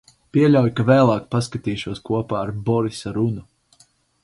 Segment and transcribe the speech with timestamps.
[0.35, 3.89] Pieļauju, ka vēlāk paskatīšos kopā ar Borisa runu.